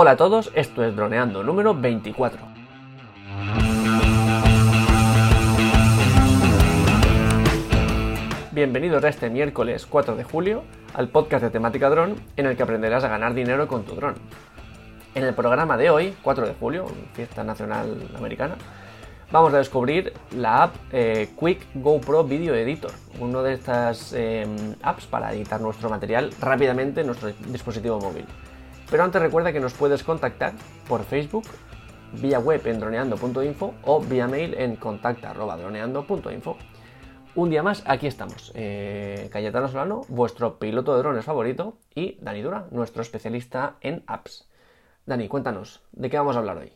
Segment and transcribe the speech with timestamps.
[0.00, 2.38] Hola a todos, esto es Droneando número 24.
[8.52, 10.62] Bienvenidos a este miércoles 4 de julio
[10.94, 14.14] al podcast de temática dron en el que aprenderás a ganar dinero con tu dron.
[15.16, 18.54] En el programa de hoy, 4 de julio, fiesta nacional americana,
[19.32, 25.06] vamos a descubrir la app eh, Quick GoPro Video Editor, una de estas em, apps
[25.06, 28.26] para editar nuestro material rápidamente en nuestro dispositivo móvil.
[28.90, 30.52] Pero antes recuerda que nos puedes contactar
[30.88, 31.44] por Facebook,
[32.14, 36.56] vía web en droneando.info o vía mail en contacta.droneando.info.
[37.34, 38.50] Un día más, aquí estamos.
[38.54, 44.48] Eh, Cayetano Solano, vuestro piloto de drones favorito, y Dani Dura, nuestro especialista en apps.
[45.06, 46.72] Dani, cuéntanos, ¿de qué vamos a hablar hoy?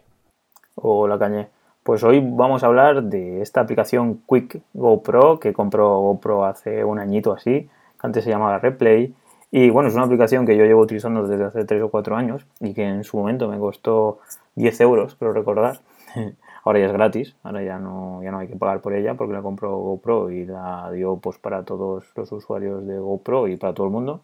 [0.75, 1.49] Hola, Cañé.
[1.83, 7.01] Pues hoy vamos a hablar de esta aplicación Quick GoPro que compró GoPro hace un
[7.01, 7.69] añito así,
[8.01, 9.15] que antes se llamaba Replay.
[9.55, 12.47] Y bueno, es una aplicación que yo llevo utilizando desde hace 3 o 4 años
[12.59, 14.21] y que en su momento me costó
[14.55, 15.81] 10 euros, creo recordar.
[16.65, 19.35] ahora ya es gratis, ahora ya no, ya no hay que pagar por ella porque
[19.35, 23.75] la compró GoPro y la dio pues para todos los usuarios de GoPro y para
[23.75, 24.23] todo el mundo.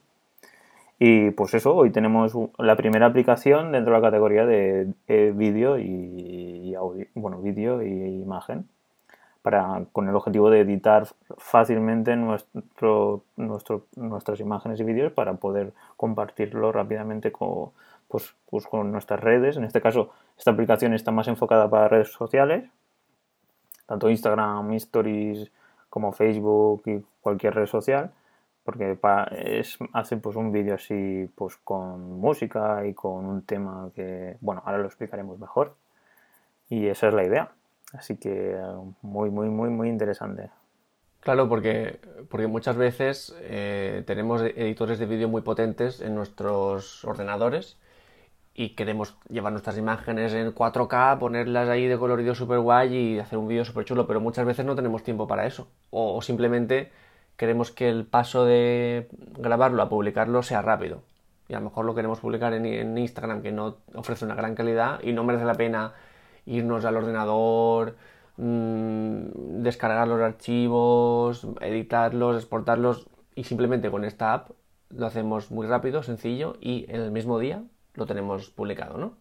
[0.99, 4.95] Y pues eso, hoy tenemos la primera aplicación dentro de la categoría de
[5.37, 8.67] vídeo y, audio, bueno, vídeo y imagen,
[9.43, 15.73] para, con el objetivo de editar fácilmente nuestro, nuestro, nuestras imágenes y vídeos para poder
[15.97, 17.71] compartirlo rápidamente con,
[18.09, 19.57] pues, pues con nuestras redes.
[19.57, 22.69] En este caso, esta aplicación está más enfocada para redes sociales,
[23.87, 25.51] tanto Instagram, Stories
[25.89, 28.13] como Facebook y cualquier red social
[28.69, 28.99] porque
[29.31, 34.63] es, hace pues un vídeo así pues con música y con un tema que, bueno,
[34.63, 35.75] ahora lo explicaremos mejor.
[36.69, 37.53] Y esa es la idea.
[37.93, 38.57] Así que
[39.03, 40.51] muy, muy, muy, muy interesante.
[41.21, 42.01] Claro, porque,
[42.31, 47.79] porque muchas veces eh, tenemos editores de vídeo muy potentes en nuestros ordenadores
[48.55, 53.39] y queremos llevar nuestras imágenes en 4K, ponerlas ahí de colorido super guay y hacer
[53.39, 55.69] un vídeo súper chulo, pero muchas veces no tenemos tiempo para eso.
[55.91, 56.93] o simplemente
[57.39, 61.03] queremos que el paso de grabarlo a publicarlo sea rápido.
[61.49, 65.01] Y a lo mejor lo queremos publicar en, Instagram que no ofrece una gran calidad
[65.03, 65.95] y no merece la pena
[66.49, 67.97] irnos al ordenador,
[68.37, 74.51] mm, descargar los archivos, editarlos, exportarlos y simplemente con esta app
[74.91, 77.63] lo hacemos muy rápido, sencillo y en el mismo día
[77.95, 79.13] lo tenemos publicado, ¿no?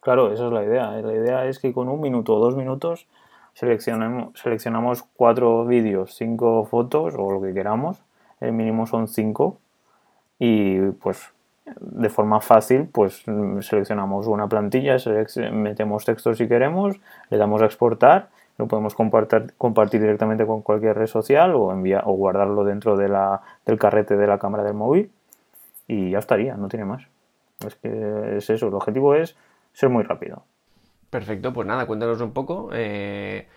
[0.00, 0.90] Claro, esa es la idea.
[0.92, 3.06] La idea es que con un minuto o dos minutos
[3.52, 8.02] seleccionamos, seleccionamos cuatro vídeos, cinco fotos o lo que queramos,
[8.40, 9.58] el mínimo son cinco
[10.38, 11.34] y pues
[11.80, 13.24] de forma fácil pues
[13.60, 14.96] seleccionamos una plantilla,
[15.52, 16.96] metemos texto si queremos,
[17.30, 22.02] le damos a exportar, lo podemos compartir, compartir directamente con cualquier red social o, enviar,
[22.06, 25.10] o guardarlo dentro de la, del carrete de la cámara del móvil
[25.86, 27.02] y ya estaría, no tiene más.
[27.66, 29.36] Es que es eso, el objetivo es
[29.72, 30.44] ser muy rápido.
[31.10, 32.70] Perfecto, pues nada, cuéntanos un poco.
[32.72, 33.48] Eh,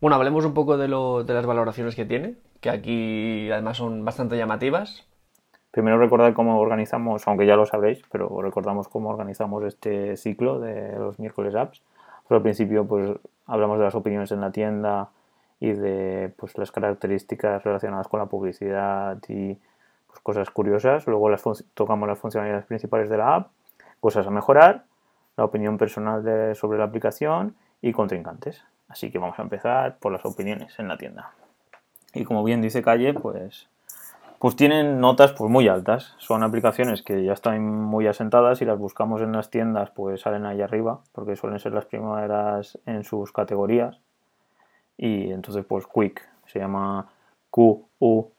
[0.00, 4.04] bueno, hablemos un poco de, lo, de las valoraciones que tiene, que aquí además son
[4.04, 5.06] bastante llamativas.
[5.76, 10.98] Primero recordar cómo organizamos, aunque ya lo sabréis, pero recordamos cómo organizamos este ciclo de
[10.98, 11.82] los miércoles apps.
[12.26, 13.10] Pues al principio pues
[13.44, 15.10] hablamos de las opiniones en la tienda
[15.60, 19.58] y de pues las características relacionadas con la publicidad y
[20.06, 21.06] pues, cosas curiosas.
[21.06, 21.42] Luego las
[21.74, 23.50] tocamos las funcionalidades principales de la app,
[24.00, 24.84] cosas a mejorar
[25.36, 28.64] la opinión personal sobre la aplicación y contrincantes.
[28.88, 31.32] Así que vamos a empezar por las opiniones en la tienda.
[32.14, 33.68] Y como bien dice Calle, pues,
[34.38, 36.14] pues tienen notas pues muy altas.
[36.18, 40.46] Son aplicaciones que ya están muy asentadas y las buscamos en las tiendas, pues salen
[40.46, 44.00] ahí arriba, porque suelen ser las primeras en sus categorías.
[44.96, 47.06] Y entonces, pues Quick, se llama
[47.50, 48.32] Q-U-K,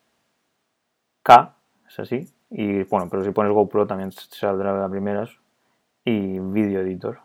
[1.87, 2.27] es así.
[2.49, 5.37] Y bueno, pero si pones GoPro también saldrá de las primeras,
[6.07, 7.19] y Video Editor.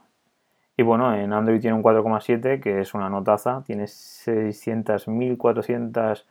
[0.76, 6.24] Y bueno, en Android tiene un 4,7 que es una notaza, tiene 600.400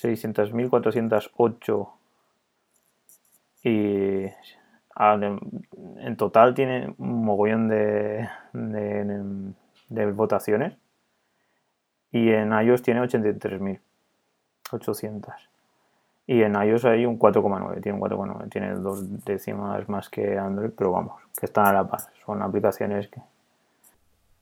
[0.00, 1.88] 600.408
[3.64, 4.30] y
[5.00, 10.76] en total tiene un mogollón de, de, votaciones
[12.10, 15.34] y en iOS tiene 83.800
[16.26, 20.70] y en iOS hay un 4,9, tiene un 4,9, tiene dos décimas más que Android,
[20.76, 22.00] pero vamos, que están a la par.
[22.26, 23.22] Son aplicaciones que...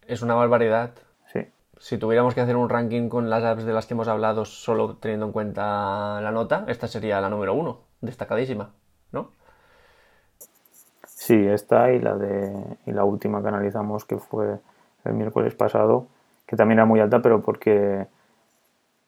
[0.08, 0.90] Es una barbaridad.
[1.78, 4.96] Si tuviéramos que hacer un ranking con las apps de las que hemos hablado solo
[4.96, 8.70] teniendo en cuenta la nota, esta sería la número uno, destacadísima,
[9.12, 9.30] ¿no?
[11.06, 14.58] Sí, esta y la de y la última que analizamos que fue
[15.04, 16.06] el miércoles pasado,
[16.46, 18.06] que también era muy alta, pero porque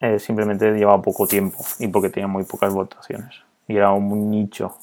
[0.00, 3.42] eh, simplemente llevaba poco tiempo y porque tenía muy pocas votaciones.
[3.66, 4.76] Y era un nicho.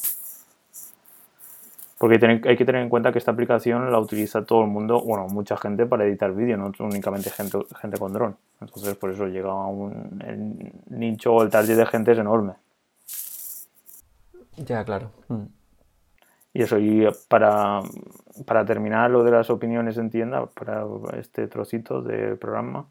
[1.98, 5.28] Porque hay que tener en cuenta que esta aplicación la utiliza todo el mundo, bueno,
[5.28, 8.36] mucha gente para editar vídeo, no únicamente gente, gente con dron.
[8.60, 12.54] Entonces, por eso llega a un el nicho o el target de gente es enorme.
[14.58, 15.12] Ya, claro.
[15.30, 15.46] Mm.
[16.54, 17.82] Y eso, y para,
[18.46, 20.86] para terminar lo de las opiniones en tienda, para
[21.18, 22.88] este trocito del programa,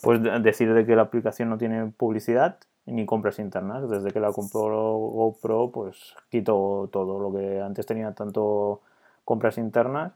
[0.00, 2.58] pues decir de que la aplicación no tiene publicidad
[2.90, 3.88] ni compras internas.
[3.88, 8.82] Desde que la compró GoPro, pues quito todo lo que antes tenía tanto
[9.24, 10.12] compras internas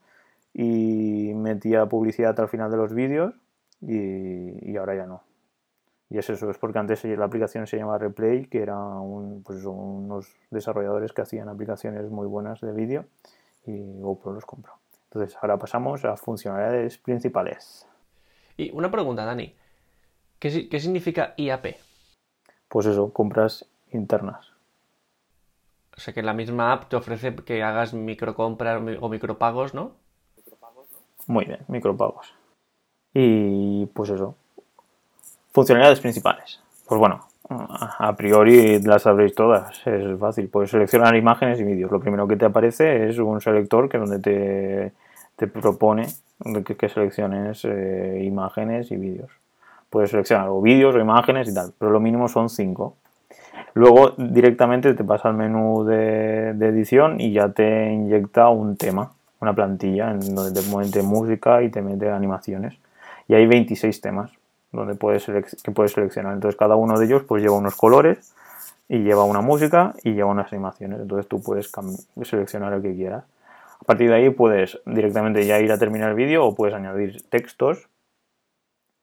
[0.52, 3.34] y metía publicidad al final de los vídeos
[3.80, 5.22] y, ahora ya no.
[6.10, 10.28] Y es eso, es porque antes la aplicación se llama Replay, que eran pues unos
[10.50, 13.06] desarrolladores que hacían aplicaciones muy buenas de vídeo
[13.66, 14.74] y GoPro los compró.
[15.10, 17.86] Entonces ahora pasamos a funcionalidades principales.
[18.56, 19.54] Y una pregunta, Dani.
[20.38, 21.66] ¿Qué, qué significa IAP?
[22.68, 24.54] Pues eso, compras internas.
[25.96, 29.92] O sea que la misma app te ofrece que hagas microcompras o micropagos, ¿no?
[31.26, 32.34] Muy bien, micropagos.
[33.12, 34.34] Y pues eso.
[35.52, 36.60] Funcionalidades principales.
[36.86, 40.48] Pues bueno, a priori las sabréis todas, es fácil.
[40.48, 41.92] Puedes seleccionar imágenes y vídeos.
[41.92, 44.92] Lo primero que te aparece es un selector que donde te,
[45.36, 46.06] te propone
[46.76, 49.30] que, selecciones eh, imágenes y vídeos
[49.94, 52.96] puedes seleccionar o vídeos o imágenes y tal, pero lo mínimo son 5.
[53.74, 59.54] Luego directamente te pasa al menú de, edición y ya te inyecta un tema, una
[59.54, 62.74] plantilla en donde te mete música y te mete animaciones.
[63.28, 64.32] Y hay 26 temas
[64.72, 65.26] donde puedes
[65.62, 66.34] que puedes seleccionar.
[66.34, 68.34] Entonces cada uno de ellos pues lleva unos colores
[68.88, 71.02] y lleva una música y lleva unas animaciones.
[71.02, 71.70] Entonces tú puedes
[72.22, 73.22] seleccionar el que quieras.
[73.80, 77.22] A partir de ahí puedes directamente ya ir a terminar el vídeo o puedes añadir
[77.28, 77.86] textos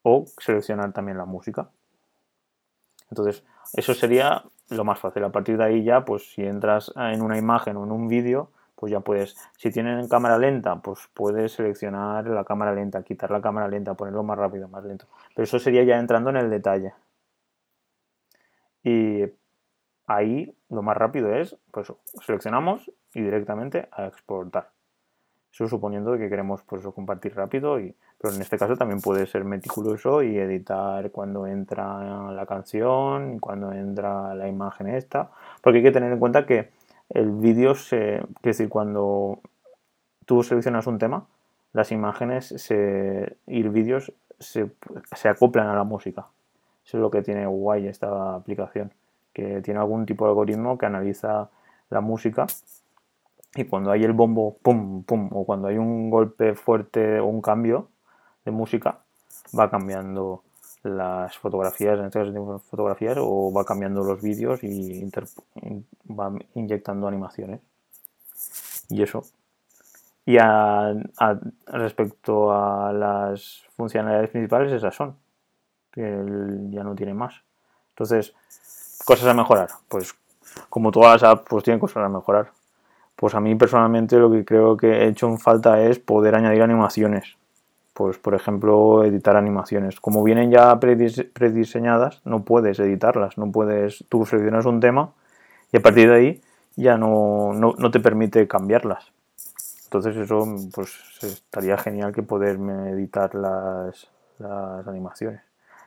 [0.03, 1.69] o seleccionar también la música.
[3.09, 3.43] Entonces,
[3.73, 5.23] eso sería lo más fácil.
[5.23, 8.49] A partir de ahí ya, pues si entras en una imagen o en un vídeo,
[8.75, 13.41] pues ya puedes, si tienen cámara lenta, pues puedes seleccionar la cámara lenta, quitar la
[13.41, 15.05] cámara lenta, ponerlo más rápido, más lento.
[15.35, 16.93] Pero eso sería ya entrando en el detalle.
[18.83, 19.23] Y
[20.07, 21.93] ahí lo más rápido es, pues
[22.25, 24.71] seleccionamos y directamente a exportar.
[25.51, 29.43] Eso suponiendo que queremos pues, compartir rápido, y, pero en este caso también puede ser
[29.43, 35.29] meticuloso y editar cuando entra la canción, cuando entra la imagen esta,
[35.61, 36.69] porque hay que tener en cuenta que
[37.09, 37.89] el vídeo es
[38.41, 39.39] decir, cuando
[40.25, 41.25] tú seleccionas un tema,
[41.73, 44.71] las imágenes se, y vídeos se,
[45.13, 46.27] se acoplan a la música.
[46.85, 48.91] Eso es lo que tiene guay esta aplicación,
[49.33, 51.49] que tiene algún tipo de algoritmo que analiza
[51.89, 52.47] la música
[53.55, 57.41] y cuando hay el bombo, pum, pum, o cuando hay un golpe fuerte o un
[57.41, 57.89] cambio
[58.45, 58.99] de música,
[59.57, 60.43] va cambiando
[60.83, 65.09] las fotografías, en este caso fotografías, o va cambiando los vídeos y
[66.09, 67.59] va inyectando animaciones.
[68.89, 69.23] Y eso.
[70.25, 70.37] Y
[71.67, 75.15] respecto a las funcionalidades principales, esas son.
[75.91, 76.01] Que
[76.69, 77.35] ya no tiene más.
[77.89, 78.33] Entonces,
[79.05, 79.69] cosas a mejorar.
[79.87, 80.15] Pues
[80.69, 82.51] como todas las apps, pues tienen cosas a mejorar.
[83.21, 86.63] Pues a mí personalmente lo que creo que he hecho en falta es poder añadir
[86.63, 87.37] animaciones.
[87.93, 89.99] Pues por ejemplo, editar animaciones.
[89.99, 95.11] Como vienen ya prediseñadas, no puedes editarlas, no puedes, tú seleccionas un tema
[95.71, 96.41] y a partir de ahí
[96.75, 99.11] ya no, no, te permite cambiarlas.
[99.83, 104.09] Entonces eso pues estaría genial que poderme editar las,
[104.39, 105.41] las animaciones.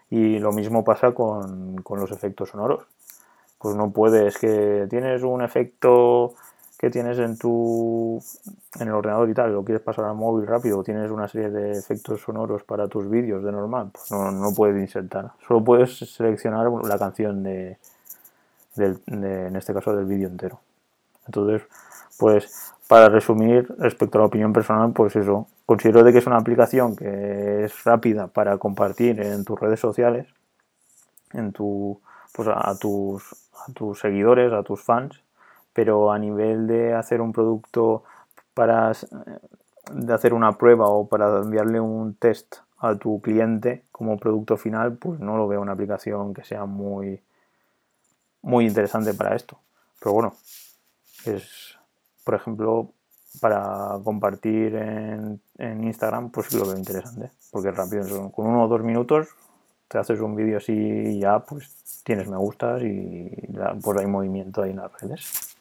[0.08, 2.86] Y lo mismo pasa con, con los efectos sonoros.
[3.58, 6.36] Pues no puedes que tienes un efecto
[6.90, 8.20] tienes en tu
[8.80, 11.72] en el ordenador y tal, lo quieres pasar al móvil rápido, tienes una serie de
[11.72, 15.32] efectos sonoros para tus vídeos de normal, pues no, no puedes insertar.
[15.46, 17.78] Solo puedes seleccionar la canción de,
[18.76, 20.60] en este caso del vídeo entero.
[21.26, 21.62] Entonces,
[22.18, 26.38] pues para resumir respecto a la opinión personal, pues eso, considero de que es una
[26.38, 30.26] aplicación que es rápida para compartir en tus redes sociales,
[31.32, 32.00] en tu
[32.32, 33.22] pues a tus
[33.66, 35.23] a tus seguidores, a tus fans
[35.74, 38.04] pero a nivel de hacer un producto
[38.54, 38.92] para
[39.92, 44.96] de hacer una prueba o para enviarle un test a tu cliente como producto final,
[44.96, 47.20] pues no lo veo una aplicación que sea muy
[48.40, 49.58] muy interesante para esto.
[50.00, 50.34] Pero bueno,
[51.26, 51.76] es
[52.24, 52.90] por ejemplo
[53.40, 58.68] para compartir en, en Instagram, pues lo veo interesante, porque es rápido, con uno o
[58.68, 59.28] dos minutos
[59.88, 63.30] te haces un vídeo así y ya pues tienes me gustas y
[63.82, 65.53] pues hay movimiento ahí en las redes.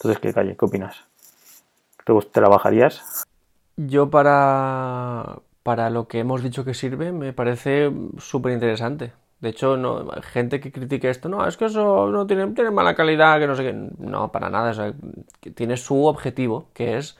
[0.00, 0.56] Entonces, ¿qué calle?
[0.56, 1.04] ¿Qué opinas?
[2.06, 3.26] ¿Te, trabajarías?
[3.76, 9.12] Yo para, para lo que hemos dicho que sirve me parece súper interesante.
[9.40, 9.76] De hecho,
[10.22, 13.54] gente que critique esto, no, es que eso no tiene, tiene mala calidad, que no
[13.54, 13.72] sé qué.
[13.98, 14.94] No, para nada.
[15.54, 17.18] tiene su objetivo, que es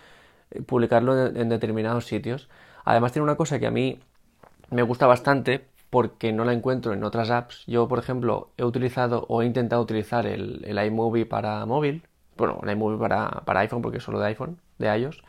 [0.66, 2.48] publicarlo en, determinados sitios.
[2.84, 4.00] Además, tiene una cosa que a mí
[4.70, 7.64] me gusta bastante porque no la encuentro en otras apps.
[7.66, 12.04] Yo, por ejemplo, he utilizado o he intentado utilizar el iMovie para móvil.
[12.40, 15.22] Bueno, el iMovie para, para iPhone, porque es solo de iPhone, de iOS.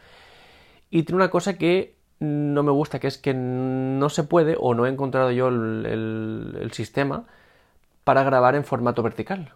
[0.89, 4.75] Y tiene una cosa que no me gusta, que es que no se puede, o
[4.75, 7.25] no he encontrado yo el, sistema
[8.03, 9.53] para grabar en formato vertical.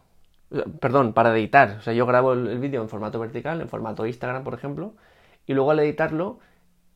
[0.80, 1.78] Perdón, para editar.
[1.80, 4.94] O sea, yo grabo el, vídeo en formato vertical, en formato Instagram, por ejemplo,
[5.46, 6.40] y luego al editarlo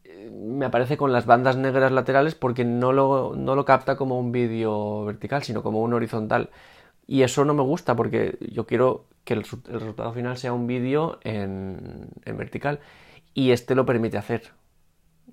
[0.04, 4.20] eh, me aparece con las bandas negras laterales porque no lo, no lo capta como
[4.20, 6.50] un vídeo vertical, sino como un horizontal.
[7.12, 11.18] Y eso no me gusta porque yo quiero que el, resultado final sea un vídeo
[11.24, 12.82] en, vertical
[13.34, 14.52] y este lo permite hacer.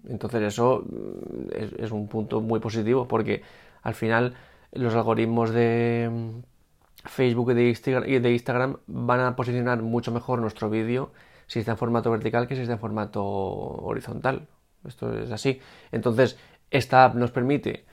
[0.08, 3.42] Entonces eso mm, es, un punto muy positivo porque
[3.82, 4.32] al final
[4.72, 11.12] los algoritmos de mm, Facebook y de, Instagram, van a posicionar mucho mejor nuestro vídeo
[11.46, 14.48] si está en formato vertical que si está en formato horizontal.
[14.88, 15.60] Esto es así.
[15.92, 16.38] Entonces,
[16.70, 17.84] esta app nos permite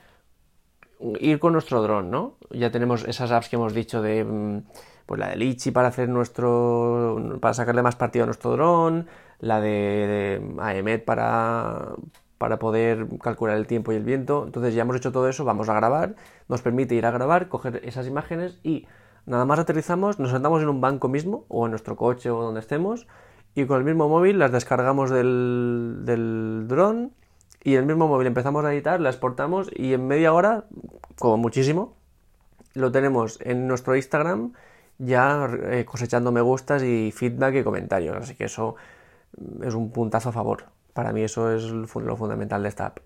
[1.20, 2.34] ir con nuestro dron, ¿no?
[2.50, 4.62] Ya tenemos esas apps que hemos dicho de mm,
[5.06, 9.06] pues la de Litchi para hacer nuestro para sacarle más partido a nuestro dron,
[9.40, 11.90] la de, AEMET para,
[12.38, 14.44] para poder calcular el tiempo y el viento.
[14.46, 16.14] Entonces ya hemos hecho todo eso, vamos a grabar,
[16.48, 18.86] nos permite ir a grabar, coger esas imágenes y
[19.26, 22.60] nada más aterrizamos, nos sentamos en un banco mismo o en nuestro coche o donde
[22.60, 23.06] estemos
[23.54, 27.12] y con el mismo móvil las descargamos del, del dron
[27.64, 30.64] y el mismo móvil empezamos a editar, la exportamos y en media hora,
[31.18, 31.96] como muchísimo,
[32.74, 34.52] lo tenemos en nuestro Instagram
[34.98, 38.16] ya eh, cosechando me gustas y feedback y comentarios.
[38.16, 38.76] Así que eso
[39.62, 40.64] es un puntazo a favor.
[40.92, 42.98] Para mí eso es lo fundamental de esta app.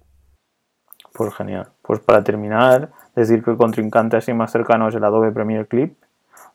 [1.15, 1.69] Pues genial.
[1.83, 5.97] Pues para terminar, decir que el contrincante así más cercano es el Adobe Premiere Clip,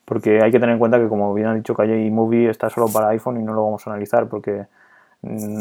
[0.05, 2.87] porque hay que tener en cuenta que como bien ha dicho Calle Movie está solo
[2.87, 4.65] para iPhone y no lo vamos a analizar porque mm,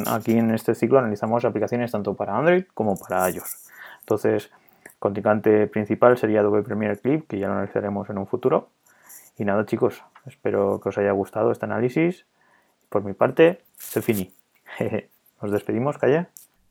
[0.07, 3.71] aquí en este ciclo analizamos aplicaciones tanto para Android como para iOS.
[4.01, 4.51] Entonces,
[4.99, 8.71] contrincante principal sería Adobe Premiere Clip, que ya lo analizaremos en un futuro.
[9.39, 12.27] Y nada chicos, espero que os haya gustado este análisis.
[12.89, 14.35] Por mi parte, se finí.
[15.43, 16.27] Nos despedimos, Calle.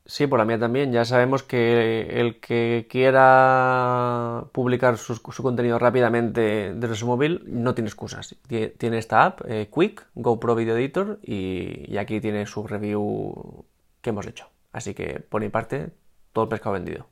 [0.05, 0.91] Sí, por la mía también.
[0.91, 7.87] Ya sabemos que el que quiera publicar su, contenido rápidamente desde su móvil no tiene
[7.87, 8.35] excusas.
[8.47, 13.65] Tiene esta app, eh, Quick, GoPro Video Editor, y, aquí tiene su review
[14.01, 14.49] que hemos hecho.
[14.73, 15.91] Así que por mi parte,
[16.33, 17.05] todo el pescado vendido.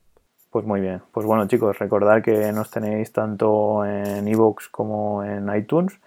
[0.49, 1.01] Pues muy bien.
[1.11, 5.99] Pues bueno, chicos, recordad que nos tenéis tanto en iVoox como en iTunes.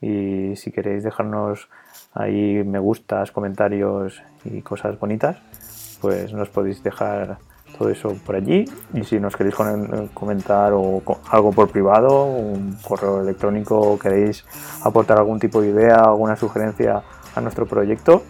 [0.00, 1.68] Y si queréis dejarnos
[2.12, 5.40] ahí me gustas, comentarios y cosas bonitas,
[6.00, 7.38] pues nos podéis dejar
[7.78, 8.64] todo eso por allí.
[8.94, 9.54] Y si nos queréis
[10.14, 14.44] comentar o algo por privado, un correo electrónico queréis
[14.82, 17.02] aportar algún tipo de idea, alguna sugerencia
[17.34, 18.22] a nuestro proyecto,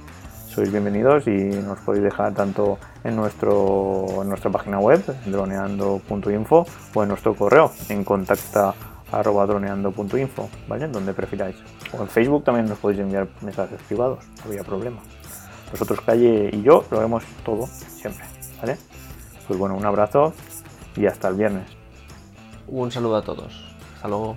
[0.58, 7.02] sois bienvenidos y nos podéis dejar tanto en, nuestro, en nuestra página web, droneando.info, o
[7.02, 8.74] en nuestro correo, en contacta
[9.12, 10.88] arroba droneando.info, ¿vale?
[10.88, 11.56] Donde prefiráis.
[11.96, 14.98] O en Facebook también nos podéis enviar mensajes privados, no había problema.
[15.72, 18.24] Nosotros, Calle y yo, lo vemos todo siempre,
[18.60, 18.78] ¿vale?
[19.46, 20.32] Pues bueno, un abrazo
[20.96, 21.66] y hasta el viernes.
[22.66, 23.76] Un saludo a todos.
[23.96, 24.36] Hasta luego.